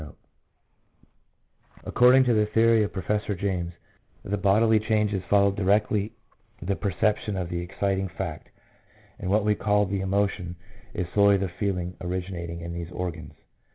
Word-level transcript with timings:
163 0.01 1.87
According 1.87 2.23
to 2.23 2.33
the 2.33 2.47
theory 2.51 2.83
of 2.83 2.91
Professor 2.91 3.35
James, 3.35 3.71
the 4.25 4.35
bodily 4.35 4.79
changes 4.79 5.21
follow 5.29 5.51
directly 5.51 6.11
the 6.59 6.75
perception 6.75 7.37
of 7.37 7.49
the 7.49 7.59
exciting 7.61 8.09
fact, 8.17 8.49
and 9.19 9.29
what 9.29 9.45
we 9.45 9.53
call 9.53 9.85
the 9.85 10.01
emotion 10.01 10.55
is 10.95 11.05
solely 11.13 11.37
the 11.37 11.51
feelings 11.59 11.95
originating 12.01 12.61
in 12.61 12.73
these 12.73 12.89
organs. 12.91 13.33